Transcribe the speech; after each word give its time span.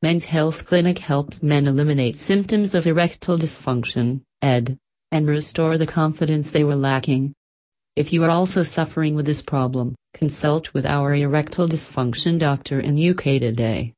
Men's 0.00 0.26
Health 0.26 0.64
Clinic 0.64 0.98
helps 0.98 1.42
men 1.42 1.66
eliminate 1.66 2.16
symptoms 2.16 2.72
of 2.72 2.86
erectile 2.86 3.36
dysfunction, 3.36 4.20
ED, 4.40 4.78
and 5.10 5.26
restore 5.26 5.76
the 5.76 5.88
confidence 5.88 6.52
they 6.52 6.62
were 6.62 6.76
lacking. 6.76 7.34
If 7.96 8.12
you 8.12 8.22
are 8.22 8.30
also 8.30 8.62
suffering 8.62 9.16
with 9.16 9.26
this 9.26 9.42
problem, 9.42 9.96
consult 10.14 10.72
with 10.72 10.86
our 10.86 11.16
erectile 11.16 11.66
dysfunction 11.66 12.38
doctor 12.38 12.78
in 12.78 13.10
UK 13.10 13.40
today. 13.40 13.92